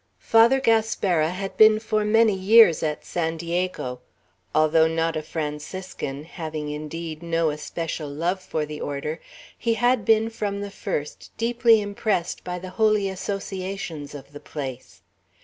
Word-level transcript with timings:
Father 0.17 0.59
Gaspara 0.59 1.29
had 1.29 1.57
been 1.57 1.77
for 1.79 2.03
many 2.03 2.33
years 2.33 2.81
at 2.81 3.05
San 3.05 3.37
Diego. 3.37 3.99
Although 4.55 4.87
not 4.87 5.15
a 5.15 5.21
Franciscan, 5.21 6.23
having, 6.23 6.71
indeed, 6.71 7.21
no 7.21 7.51
especial 7.51 8.09
love 8.09 8.41
for 8.41 8.65
the 8.65 8.81
order, 8.81 9.21
he 9.55 9.75
had 9.75 10.03
been 10.03 10.31
from 10.31 10.61
the 10.61 10.71
first 10.71 11.29
deeply 11.37 11.79
impressed 11.81 12.43
by 12.43 12.57
the 12.57 12.71
holy 12.81 13.09
associations 13.09 14.15
of 14.15 14.31
the 14.33 14.39
place. 14.39 15.03